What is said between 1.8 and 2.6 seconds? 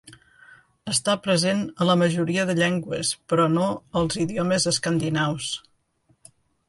a la majoria de